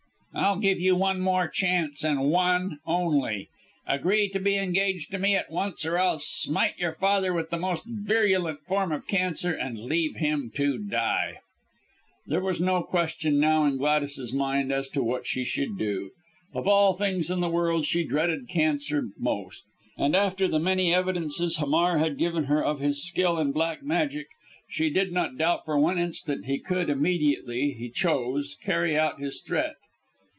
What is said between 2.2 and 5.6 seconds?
one only. Agree to be engaged to me at